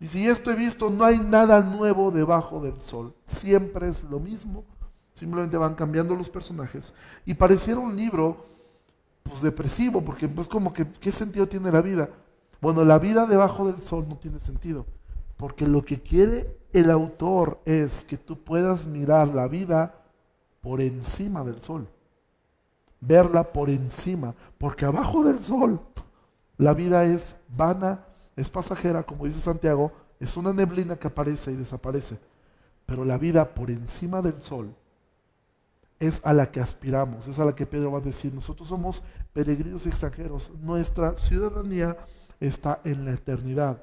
[0.00, 3.14] Y si esto he visto, no hay nada nuevo debajo del sol.
[3.26, 4.64] Siempre es lo mismo.
[5.14, 6.94] Simplemente van cambiando los personajes.
[7.26, 8.46] Y pareciera un libro
[9.22, 12.08] pues depresivo, porque pues como que, ¿qué sentido tiene la vida?
[12.62, 14.86] Bueno, la vida debajo del sol no tiene sentido.
[15.36, 20.02] Porque lo que quiere el autor es que tú puedas mirar la vida
[20.62, 21.86] por encima del sol.
[23.00, 24.34] Verla por encima.
[24.56, 25.78] Porque abajo del sol
[26.56, 28.06] la vida es vana
[28.40, 32.18] es pasajera, como dice Santiago, es una neblina que aparece y desaparece.
[32.86, 34.74] Pero la vida por encima del sol
[35.98, 39.02] es a la que aspiramos, es a la que Pedro va a decir, nosotros somos
[39.32, 41.96] peregrinos extranjeros, nuestra ciudadanía
[42.40, 43.82] está en la eternidad.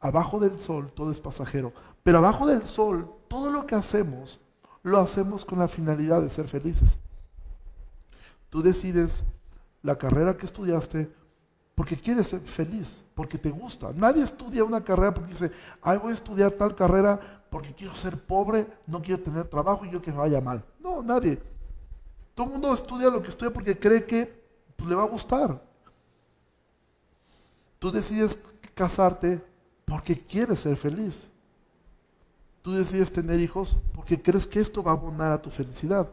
[0.00, 1.72] Abajo del sol todo es pasajero,
[2.02, 4.40] pero abajo del sol todo lo que hacemos
[4.82, 6.98] lo hacemos con la finalidad de ser felices.
[8.50, 9.24] Tú decides
[9.82, 11.10] la carrera que estudiaste,
[11.76, 13.92] porque quieres ser feliz, porque te gusta.
[13.94, 18.18] Nadie estudia una carrera porque dice, ay, voy a estudiar tal carrera porque quiero ser
[18.18, 20.64] pobre, no quiero tener trabajo y yo que me vaya mal.
[20.80, 21.38] No, nadie.
[22.34, 24.42] Todo el mundo estudia lo que estudia porque cree que
[24.74, 25.62] pues, le va a gustar.
[27.78, 28.42] Tú decides
[28.74, 29.44] casarte
[29.84, 31.28] porque quieres ser feliz.
[32.62, 36.08] Tú decides tener hijos porque crees que esto va a abonar a tu felicidad.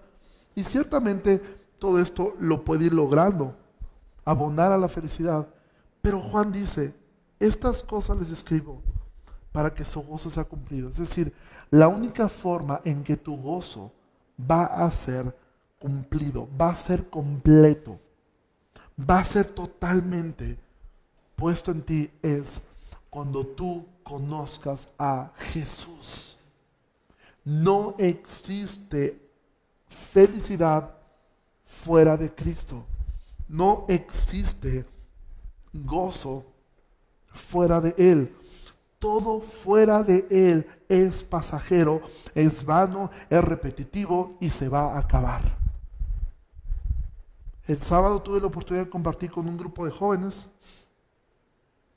[0.56, 1.42] Y ciertamente
[1.80, 3.56] todo esto lo puede ir logrando
[4.26, 5.48] abonar a la felicidad.
[6.04, 6.94] Pero Juan dice,
[7.40, 8.84] estas cosas les escribo
[9.54, 10.90] para que su gozo sea cumplido.
[10.90, 11.34] Es decir,
[11.72, 13.90] la única forma en que tu gozo
[14.38, 15.34] va a ser
[15.80, 18.02] cumplido, va a ser completo,
[19.00, 20.60] va a ser totalmente
[21.38, 22.62] puesto en ti es
[23.10, 26.38] cuando tú conozcas a Jesús.
[27.46, 29.26] No existe
[29.88, 30.98] felicidad
[31.64, 32.86] fuera de Cristo.
[33.48, 34.86] No existe
[35.74, 36.46] gozo
[37.28, 38.36] fuera de Él.
[39.00, 42.02] Todo fuera de Él es pasajero,
[42.34, 45.42] es vano, es repetitivo y se va a acabar.
[47.66, 50.50] El sábado tuve la oportunidad de compartir con un grupo de jóvenes.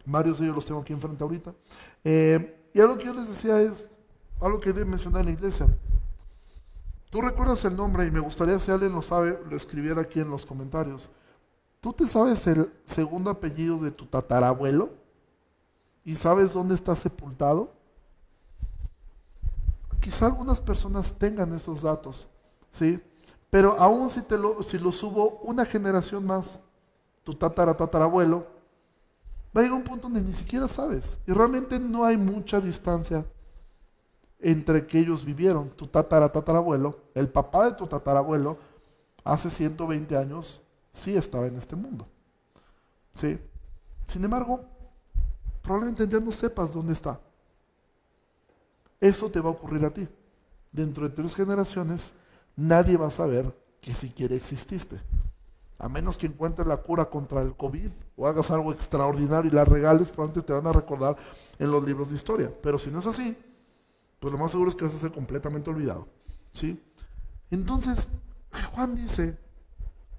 [0.05, 1.55] Varios de ellos los tengo aquí enfrente ahorita.
[2.05, 3.89] Eh, y algo que yo les decía es,
[4.41, 5.67] algo que mencionar en la iglesia.
[7.11, 10.31] Tú recuerdas el nombre y me gustaría si alguien lo sabe, lo escribiera aquí en
[10.31, 11.11] los comentarios.
[11.87, 14.90] ¿Tú te sabes el segundo apellido de tu tatarabuelo?
[16.05, 17.70] ¿Y sabes dónde está sepultado?
[20.01, 22.29] Quizá algunas personas tengan esos datos,
[22.72, 23.01] ¿sí?
[23.51, 26.59] Pero aún si, te lo, si lo subo una generación más,
[27.22, 28.49] tu tatara tatarabuelo,
[29.57, 31.20] va a llegar un punto donde ni siquiera sabes.
[31.25, 33.25] Y realmente no hay mucha distancia
[34.40, 35.70] entre que ellos vivieron.
[35.70, 38.59] Tu tatara tatarabuelo, el papá de tu tatarabuelo,
[39.22, 40.66] hace 120 años
[40.97, 42.09] sí estaba en este mundo.
[43.13, 43.39] ¿Sí?
[44.07, 44.65] Sin embargo,
[45.63, 47.21] probablemente ya no sepas dónde está.
[49.01, 50.09] Eso te va a ocurrir a ti.
[50.73, 52.15] Dentro de tres generaciones,
[52.57, 55.01] nadie va a saber que siquiera exististe.
[55.79, 59.67] A menos que encuentres la cura contra el COVID o hagas algo extraordinario y la
[59.67, 61.17] regales, probablemente te van a recordar
[61.59, 62.53] en los libros de historia.
[62.63, 63.37] Pero si no es así,
[64.19, 66.09] pues lo más seguro es que vas a ser completamente olvidado.
[66.53, 66.83] ¿Sí?
[67.51, 68.13] Entonces,
[68.75, 69.39] Juan dice,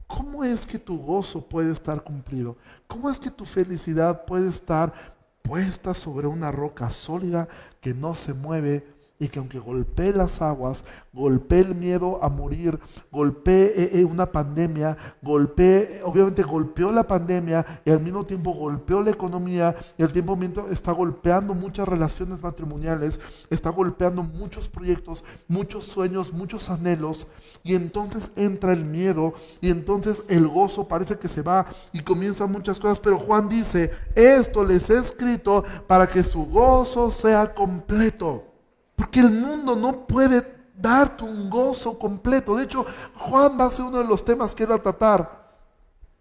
[0.07, 2.57] ¿Cómo es que tu gozo puede estar cumplido?
[2.87, 4.93] ¿Cómo es que tu felicidad puede estar
[5.41, 7.47] puesta sobre una roca sólida
[7.81, 12.79] que no se mueve y que aunque golpee las aguas, golpee el miedo a morir,
[13.11, 19.01] golpee eh, eh, una pandemia, golpee, obviamente golpeó la pandemia y al mismo tiempo golpeó
[19.01, 20.37] la economía y al tiempo
[20.69, 27.27] está golpeando muchas relaciones matrimoniales, está golpeando muchos proyectos, muchos sueños, muchos anhelos
[27.63, 32.51] y entonces entra el miedo y entonces el gozo parece que se va y comienzan
[32.51, 38.56] muchas cosas, pero Juan dice, esto les he escrito para que su gozo sea completo.
[38.97, 42.55] Porque el mundo no puede darte un gozo completo.
[42.55, 42.83] De hecho,
[43.13, 45.37] Juan va a ser uno de los temas que va a tratar.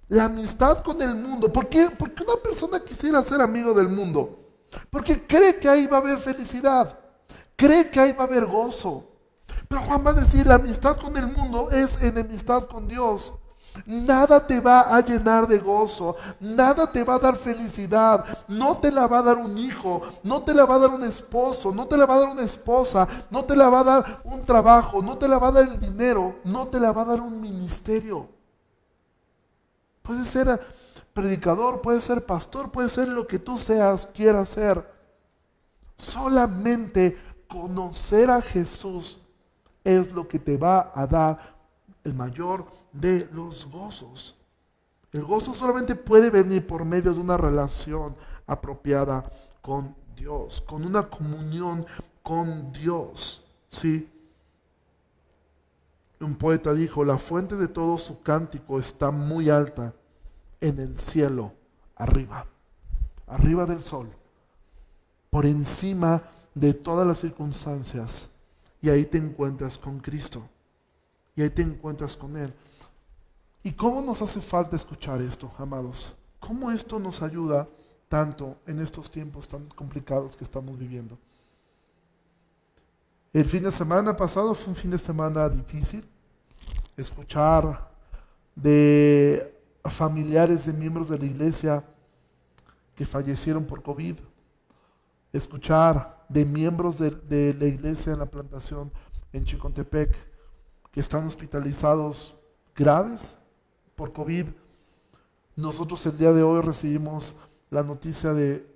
[0.09, 1.51] La amistad con el mundo.
[1.51, 1.89] ¿Por qué?
[1.99, 4.39] Porque una persona quisiera ser amigo del mundo.
[4.91, 6.99] Porque cree que ahí va a haber felicidad.
[7.57, 9.11] Cree que ahí va a haber gozo.
[9.69, 13.33] Pero Juan va a decir, la amistad con el mundo es enemistad con Dios.
[13.85, 18.91] Nada te va a llenar de gozo, nada te va a dar felicidad, no te
[18.91, 21.87] la va a dar un hijo, no te la va a dar un esposo, no
[21.87, 25.03] te la va a dar una esposa, no te la va a dar un trabajo,
[25.03, 27.41] no te la va a dar el dinero, no te la va a dar un
[27.41, 28.29] ministerio.
[30.03, 30.61] Puede ser
[31.13, 34.95] predicador, puede ser pastor, puede ser lo que tú seas, quieras ser.
[35.97, 37.17] Solamente
[37.49, 39.21] conocer a Jesús
[39.83, 41.57] es lo que te va a dar
[42.05, 42.67] el mayor
[43.01, 44.37] de los gozos.
[45.13, 49.31] El gozo solamente puede venir por medio de una relación apropiada
[49.63, 51.87] con Dios, con una comunión
[52.23, 53.45] con Dios.
[53.69, 54.11] ¿Sí?
[56.21, 59.95] Un poeta dijo, la fuente de todo su cántico está muy alta
[60.61, 61.53] en el cielo,
[61.95, 62.47] arriba,
[63.27, 64.09] arriba del sol,
[65.31, 66.23] por encima
[66.55, 68.31] de todas las circunstancias.
[68.81, 70.49] Y ahí te encuentras con Cristo.
[71.35, 72.53] Y ahí te encuentras con Él.
[73.67, 76.15] ¿Y cómo nos hace falta escuchar esto, amados?
[76.39, 77.69] ¿Cómo esto nos ayuda
[78.09, 81.19] tanto en estos tiempos tan complicados que estamos viviendo?
[83.33, 86.09] El fin de semana pasado fue un fin de semana difícil.
[86.97, 87.91] Escuchar
[88.55, 91.85] de familiares de miembros de la iglesia
[92.95, 94.15] que fallecieron por COVID.
[95.33, 98.93] Escuchar de miembros de, la iglesia en la plantación
[99.33, 100.17] en Chicontepec
[100.93, 102.37] que están hospitalizados
[102.73, 103.39] graves
[103.97, 104.47] por COVID.
[105.57, 107.35] Nosotros el día de hoy recibimos
[107.71, 108.67] la noticia de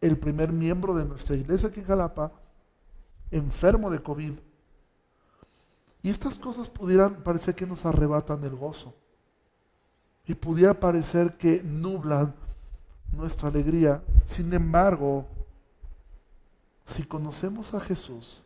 [0.00, 2.32] el primer miembro de nuestra iglesia aquí en Jalapa
[3.30, 4.32] enfermo de COVID.
[6.02, 8.94] Y estas cosas pudieran parecer que nos arrebatan el gozo.
[10.26, 12.34] Y pudiera parecer que nublan
[13.12, 14.02] nuestra alegría.
[14.24, 15.26] Sin embargo,
[16.84, 18.42] si conocemos a Jesús,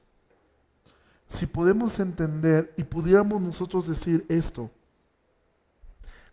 [1.29, 4.71] si podemos entender y pudiéramos nosotros decir esto,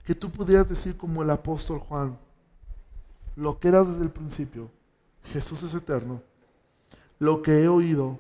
[0.06, 2.18] que tú pudieras decir como el apóstol Juan,
[3.36, 4.70] lo que eras desde el principio,
[5.24, 6.22] Jesús es eterno,
[7.18, 8.20] lo que he oído,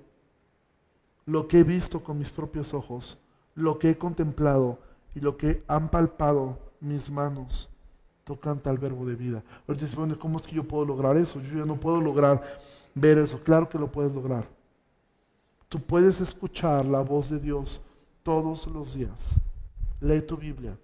[1.26, 3.20] lo que he visto con mis propios ojos,
[3.54, 4.80] lo que he contemplado
[5.14, 7.70] y lo que han palpado mis manos,
[8.24, 9.44] tocan tal verbo de vida.
[9.68, 11.40] Ahorita dice, bueno, ¿cómo es que yo puedo lograr eso?
[11.40, 12.42] Yo ya no puedo lograr
[12.96, 13.40] ver eso.
[13.44, 14.50] Claro que lo puedes lograr.
[15.70, 17.82] Tú puedes escuchar la voz de Dios
[18.24, 19.36] todos los días.
[20.00, 20.76] Lee tu Biblia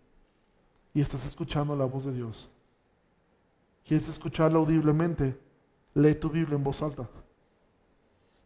[0.93, 2.49] y estás escuchando la voz de Dios.
[3.86, 5.39] ¿Quieres escucharla audiblemente?
[5.93, 7.10] Lee tu Biblia en voz alta.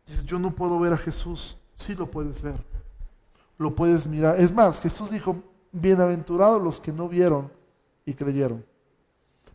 [0.06, 1.58] Dices, yo no puedo ver a Jesús.
[1.76, 2.64] Sí lo puedes ver.
[3.58, 4.40] Lo puedes mirar.
[4.40, 7.52] Es más, Jesús dijo, bienaventurados los que no vieron
[8.06, 8.66] y creyeron.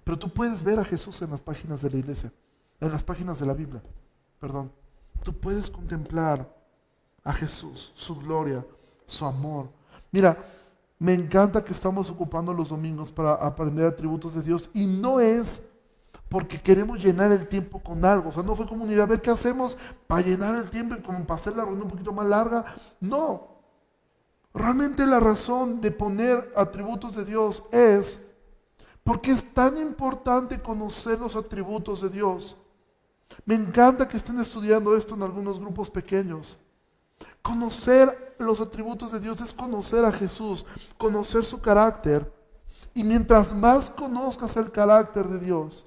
[0.04, 2.32] Pero tú puedes ver a Jesús en las páginas de la iglesia,
[2.80, 3.82] en las páginas de la Biblia.
[4.38, 4.72] Perdón.
[5.22, 6.48] Tú puedes contemplar
[7.22, 8.64] a Jesús, su gloria,
[9.04, 9.68] su amor.
[10.10, 10.36] Mira,
[11.00, 15.62] me encanta que estamos ocupando los domingos para aprender atributos de Dios y no es
[16.28, 18.28] porque queremos llenar el tiempo con algo.
[18.28, 21.26] O sea, no fue como a ver qué hacemos para llenar el tiempo y como
[21.26, 22.66] para hacer la reunión un poquito más larga.
[23.00, 23.62] No.
[24.52, 28.20] Realmente la razón de poner atributos de Dios es
[29.02, 32.58] porque es tan importante conocer los atributos de Dios.
[33.46, 36.58] Me encanta que estén estudiando esto en algunos grupos pequeños.
[37.42, 40.66] Conocer los atributos de Dios es conocer a Jesús,
[40.98, 42.32] conocer su carácter.
[42.94, 45.86] Y mientras más conozcas el carácter de Dios,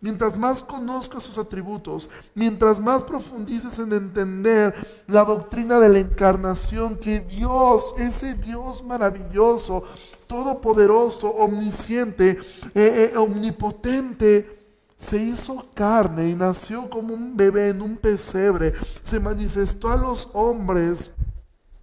[0.00, 4.74] mientras más conozcas sus atributos, mientras más profundices en entender
[5.06, 9.84] la doctrina de la encarnación, que Dios, ese Dios maravilloso,
[10.26, 12.38] todopoderoso, omnisciente,
[12.74, 14.63] eh, eh, omnipotente,
[14.96, 18.72] se hizo carne y nació como un bebé en un pesebre,
[19.02, 21.14] se manifestó a los hombres.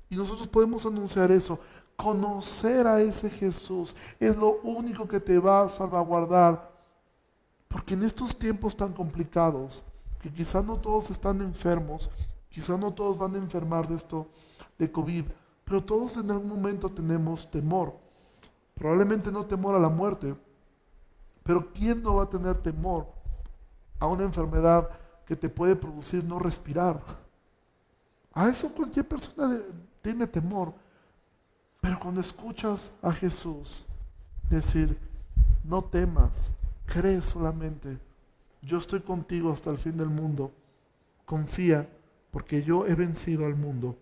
[0.09, 1.59] Y nosotros podemos anunciar eso.
[1.95, 6.71] Conocer a ese Jesús es lo único que te va a salvaguardar.
[7.67, 9.83] Porque en estos tiempos tan complicados,
[10.19, 12.09] que quizás no todos están enfermos,
[12.51, 14.27] Quizá no todos van a enfermar de esto,
[14.77, 15.23] de COVID,
[15.63, 17.95] pero todos en algún momento tenemos temor.
[18.73, 20.35] Probablemente no temor a la muerte,
[21.43, 23.07] pero ¿quién no va a tener temor
[23.99, 24.89] a una enfermedad
[25.25, 27.01] que te puede producir no respirar?
[28.33, 29.59] A eso cualquier persona
[30.01, 30.73] tiene temor.
[31.81, 33.85] Pero cuando escuchas a Jesús
[34.49, 34.97] decir,
[35.63, 36.51] no temas,
[36.85, 37.99] cree solamente,
[38.61, 40.51] yo estoy contigo hasta el fin del mundo,
[41.25, 41.89] confía,
[42.29, 43.97] porque yo he vencido al mundo,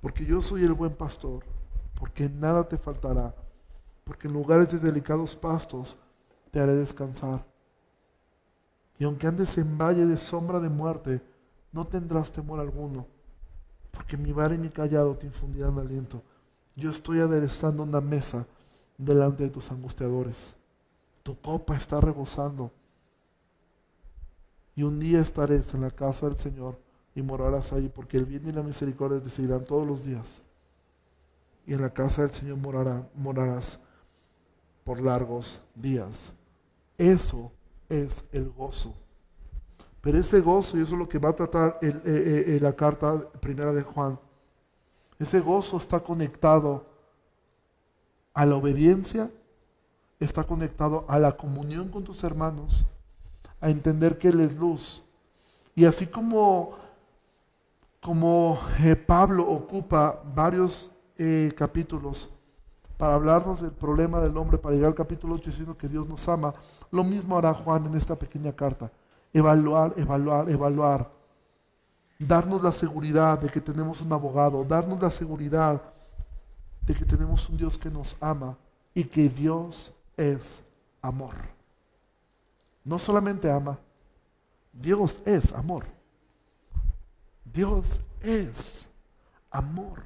[0.00, 1.44] porque yo soy el buen pastor,
[1.98, 3.34] porque nada te faltará,
[4.08, 5.96] porque en lugares de delicados pastos
[6.50, 7.46] te haré descansar.
[8.98, 11.22] Y aunque andes en valle de sombra de muerte,
[11.70, 13.06] no tendrás temor alguno
[13.98, 16.22] porque mi bar y mi callado te infundirán aliento.
[16.76, 18.46] Yo estoy aderezando una mesa
[18.96, 20.54] delante de tus angustiadores.
[21.24, 22.70] Tu copa está rebosando.
[24.76, 26.78] Y un día estaréis en la casa del Señor
[27.14, 30.42] y morarás ahí, porque el bien y la misericordia te seguirán todos los días.
[31.66, 33.80] Y en la casa del Señor morará, morarás
[34.88, 36.32] por largos días.
[36.96, 37.52] Eso
[37.90, 38.94] es el gozo.
[40.00, 42.72] Pero ese gozo, y eso es lo que va a tratar eh, eh, eh, la
[42.72, 44.18] carta primera de Juan,
[45.18, 46.86] ese gozo está conectado
[48.32, 49.30] a la obediencia,
[50.18, 52.86] está conectado a la comunión con tus hermanos,
[53.60, 55.04] a entender que Él es luz.
[55.74, 56.78] Y así como,
[58.00, 58.58] como
[59.06, 60.92] Pablo ocupa varios
[61.58, 62.30] capítulos
[62.98, 66.28] para hablarnos del problema del hombre, para llegar al capítulo 8 diciendo que Dios nos
[66.28, 66.52] ama,
[66.90, 68.90] lo mismo hará Juan en esta pequeña carta
[69.32, 71.10] evaluar, evaluar, evaluar.
[72.18, 75.80] Darnos la seguridad de que tenemos un abogado, darnos la seguridad
[76.82, 78.56] de que tenemos un Dios que nos ama
[78.92, 80.64] y que Dios es
[81.00, 81.34] amor.
[82.82, 83.78] No solamente ama,
[84.72, 85.84] Dios es amor.
[87.44, 88.88] Dios es
[89.50, 90.02] amor.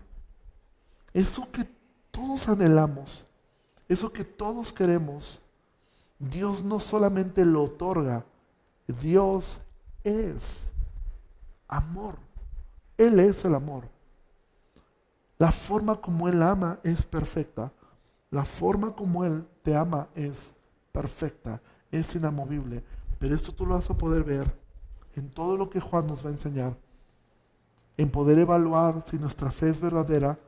[1.15, 1.65] Eso que
[2.13, 3.27] todos anhelamos,
[3.89, 5.41] eso que todos queremos,
[6.21, 8.25] Dios no solamente lo otorga,
[8.87, 9.61] Dios
[10.05, 10.69] es
[11.67, 12.17] amor.
[12.97, 13.89] Él es el amor.
[15.39, 17.73] La forma como Él ama es perfecta.
[18.31, 20.55] La forma como Él te ama es
[20.93, 21.61] perfecta,
[21.91, 22.85] es inamovible.
[23.19, 24.57] Pero esto tú lo vas a poder ver
[25.17, 26.77] en todo lo que Juan nos va a enseñar.
[27.97, 30.39] En poder evaluar si nuestra fe es verdadera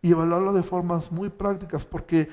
[0.00, 1.84] y evaluarlo de formas muy prácticas.
[1.84, 2.28] Porque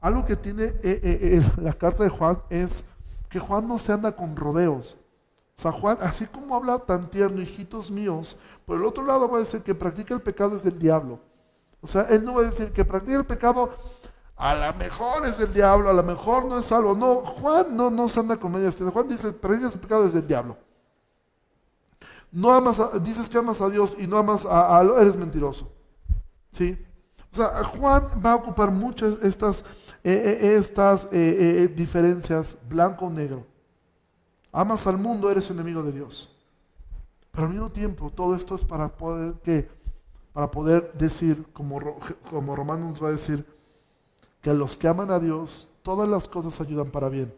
[0.00, 2.84] algo que tiene eh, eh, eh, la carta de Juan es
[3.28, 4.96] que Juan no se anda con rodeos.
[5.56, 9.36] O sea, Juan, así como habla tan tierno, hijitos míos, por el otro lado va
[9.36, 11.20] a decir que practica el pecado es del diablo.
[11.82, 13.70] O sea, él no va a decir que practica el pecado,
[14.36, 16.94] a lo mejor es del diablo, a lo mejor no es salvo.
[16.94, 18.78] No, Juan no, no se anda con medias.
[18.78, 20.56] Juan dice, practica el pecado es del diablo.
[22.32, 25.70] No amas, dices que amas a Dios y no amas a, a eres mentiroso.
[26.52, 26.78] ¿Sí?
[27.32, 29.64] O sea, Juan va a ocupar muchas estas
[30.02, 33.46] eh, eh, estas eh, diferencias blanco o negro.
[34.50, 36.34] Amas al mundo, eres enemigo de Dios.
[37.30, 39.68] Pero al mismo tiempo, todo esto es para poder que,
[40.32, 41.78] para poder decir, como,
[42.30, 43.46] como Romano nos va a decir,
[44.40, 47.32] que a los que aman a Dios, todas las cosas ayudan para bien.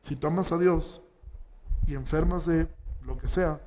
[0.00, 1.02] Si tú amas a Dios
[1.86, 2.68] y enfermas de
[3.04, 3.60] lo que sea,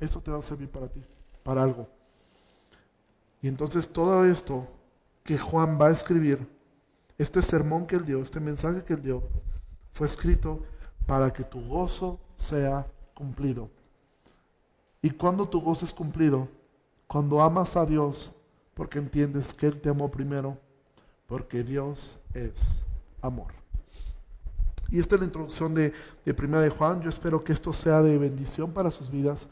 [0.00, 1.04] eso te va a servir para ti,
[1.42, 1.86] para algo.
[3.44, 4.66] Y entonces todo esto
[5.22, 6.48] que Juan va a escribir
[7.18, 9.22] este sermón que él dio, este mensaje que él dio,
[9.92, 10.62] fue escrito
[11.04, 13.68] para que tu gozo sea cumplido.
[15.02, 16.48] Y cuando tu gozo es cumplido,
[17.06, 18.32] cuando amas a Dios,
[18.72, 20.56] porque entiendes que Él te amó primero,
[21.26, 22.80] porque Dios es
[23.20, 23.52] amor.
[24.88, 25.92] Y esta es la introducción de,
[26.24, 27.02] de Primera de Juan.
[27.02, 29.48] Yo espero que esto sea de bendición para sus vidas.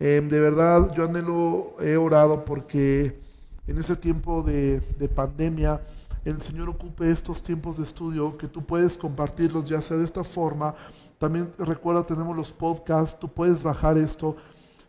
[0.00, 3.20] Em, de verdad, yo anhelo, he orado porque
[3.66, 5.80] en ese tiempo de, de pandemia,
[6.24, 10.24] el Señor ocupe estos tiempos de estudio, que tú puedes compartirlos ya sea de esta
[10.24, 10.74] forma.
[11.18, 14.36] También recuerda, tenemos los podcasts, tú puedes bajar esto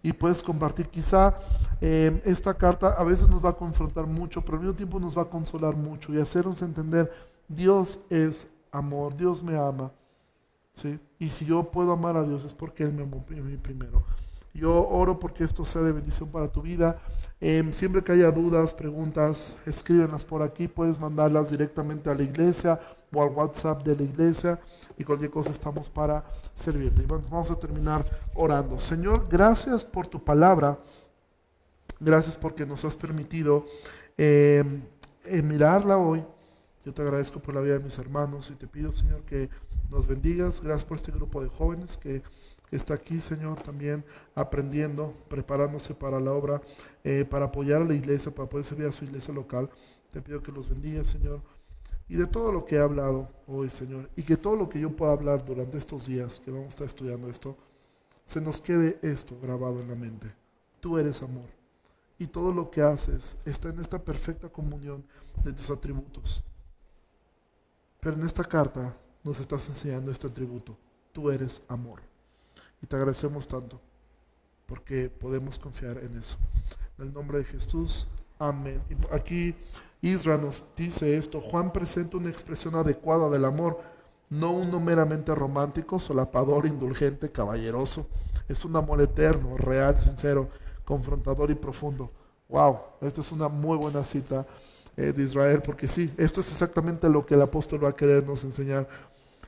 [0.01, 0.88] y puedes compartir.
[0.88, 1.36] Quizá
[1.82, 5.18] eh, esta carta a veces nos va a confrontar mucho, pero al mismo tiempo nos
[5.18, 7.12] va a consolar mucho y hacernos entender,
[7.49, 9.91] Dios es amor, Dios me ama.
[10.74, 10.99] ¿sí?
[11.20, 14.05] Y si yo puedo amar a Dios es porque Él me amó primero.
[14.54, 16.99] Yo oro porque esto sea de bendición para tu vida.
[17.39, 20.68] Em, siempre que haya dudas, preguntas, escríbenlas por aquí.
[20.68, 22.80] Puedes mandarlas directamente a la iglesia
[23.14, 24.60] o al WhatsApp de la iglesia.
[24.97, 27.02] Y cualquier cosa estamos para servirte.
[27.02, 28.80] Y vamos a terminar orando.
[28.80, 30.78] Señor, gracias por tu palabra.
[31.99, 33.66] Gracias porque nos has permitido
[34.18, 34.64] eh,
[35.43, 36.26] mirarla hoy.
[36.84, 39.49] Yo te agradezco por la vida de mis hermanos y te pido, Señor, que
[39.89, 40.62] nos bendigas.
[40.62, 42.24] Gracias por este grupo de jóvenes que,
[42.72, 44.03] está aquí, Señor, también
[44.34, 46.61] aprendiendo, preparándose para la obra,
[47.03, 49.69] eh, para apoyar a la iglesia, para poder servir a su iglesia local.
[50.11, 51.41] Te pido que los bendiga, Señor.
[52.07, 54.93] Y de todo lo que he hablado hoy, Señor, y que todo lo que yo
[54.95, 57.57] pueda hablar durante estos días que vamos a estar estudiando esto,
[58.26, 60.34] se nos quede esto grabado en la mente.
[60.80, 61.49] Tú eres amor.
[62.17, 65.03] Y todo lo que haces está en esta perfecta comunión
[65.43, 66.43] de tus atributos.
[67.99, 70.78] Pero en esta carta nos estás enseñando este atributo.
[71.13, 72.11] Tú eres amor.
[72.82, 73.79] Y te agradecemos tanto
[74.65, 76.38] porque podemos confiar en eso.
[76.97, 78.07] En el nombre de Jesús,
[78.39, 78.82] amén.
[78.89, 79.53] Y aquí
[80.01, 81.41] Israel nos dice esto.
[81.41, 83.82] Juan presenta una expresión adecuada del amor,
[84.29, 88.07] no uno meramente romántico, solapador, indulgente, caballeroso.
[88.47, 90.49] Es un amor eterno, real, sincero,
[90.86, 92.09] confrontador y profundo.
[92.47, 94.45] Wow, esta es una muy buena cita
[94.95, 98.45] eh, de Israel, porque sí, esto es exactamente lo que el apóstol va a querernos
[98.45, 98.88] enseñar.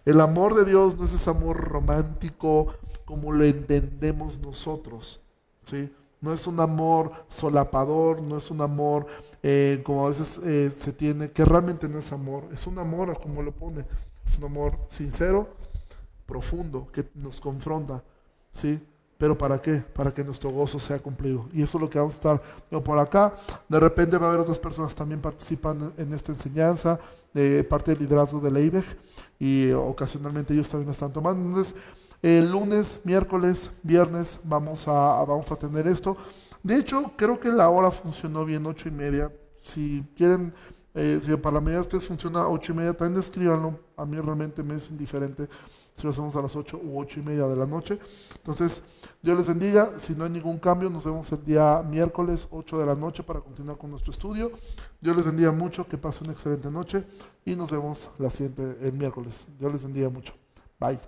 [0.03, 2.73] El amor de Dios no es ese amor romántico
[3.05, 5.21] como lo entendemos nosotros,
[5.63, 5.91] ¿sí?
[6.21, 9.07] No es un amor solapador, no es un amor
[9.41, 13.19] eh, como a veces eh, se tiene, que realmente no es amor, es un amor
[13.19, 13.85] como lo pone,
[14.25, 15.49] es un amor sincero,
[16.25, 18.01] profundo, que nos confronta,
[18.53, 18.81] ¿sí?
[19.17, 19.75] ¿Pero para qué?
[19.93, 21.47] Para que nuestro gozo sea cumplido.
[21.53, 22.41] Y eso es lo que vamos a estar
[22.83, 23.33] por acá.
[23.69, 26.99] De repente va a haber otras personas también participando en esta enseñanza,
[27.33, 28.85] de parte del liderazgo de la IBEG,
[29.39, 31.47] y ocasionalmente ellos también están tomando.
[31.47, 31.75] Entonces,
[32.23, 36.15] el lunes, miércoles, viernes vamos a, vamos a tener esto.
[36.63, 39.29] De hecho, creo que la hora funcionó bien, ocho y media.
[39.61, 40.53] Si quieren,
[40.93, 43.77] eh, si para la media de ustedes funciona ocho y media, también escríbanlo.
[43.97, 45.49] A mí realmente me es indiferente
[45.93, 47.99] si lo hacemos a las 8 u 8 y media de la noche.
[48.37, 48.83] Entonces,
[49.21, 49.85] Dios les bendiga.
[49.99, 53.41] Si no hay ningún cambio, nos vemos el día miércoles 8 de la noche para
[53.41, 54.49] continuar con nuestro estudio.
[55.01, 57.03] Dios les bendiga mucho, que pasen una excelente noche
[57.43, 59.49] y nos vemos la siguiente, el miércoles.
[59.59, 60.42] Dios les bendiga mucho.
[60.83, 60.99] Bye.